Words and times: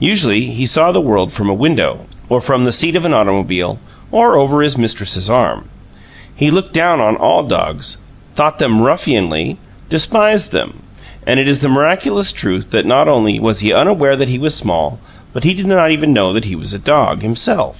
Usually 0.00 0.50
he 0.50 0.66
saw 0.66 0.92
the 0.92 1.00
world 1.00 1.32
from 1.32 1.48
a 1.48 1.54
window, 1.54 2.00
or 2.28 2.42
from 2.42 2.66
the 2.66 2.72
seat 2.72 2.94
of 2.94 3.06
an 3.06 3.14
automobile, 3.14 3.78
or 4.10 4.36
over 4.36 4.60
his 4.60 4.76
mistress's 4.76 5.30
arm. 5.30 5.64
He 6.36 6.50
looked 6.50 6.74
down 6.74 7.00
on 7.00 7.16
all 7.16 7.44
dogs, 7.46 7.96
thought 8.36 8.58
them 8.58 8.82
ruffianly, 8.82 9.56
despised 9.88 10.52
them; 10.52 10.82
and 11.26 11.40
it 11.40 11.48
is 11.48 11.62
the 11.62 11.70
miraculous 11.70 12.34
truth 12.34 12.70
that 12.72 12.84
not 12.84 13.08
only 13.08 13.40
was 13.40 13.60
he 13.60 13.72
unaware 13.72 14.14
that 14.14 14.28
he 14.28 14.38
was 14.38 14.54
small, 14.54 14.98
but 15.32 15.42
he 15.42 15.54
did 15.54 15.66
not 15.66 15.90
even 15.90 16.12
know 16.12 16.34
that 16.34 16.44
he 16.44 16.54
was 16.54 16.74
a 16.74 16.78
dog, 16.78 17.22
himself. 17.22 17.70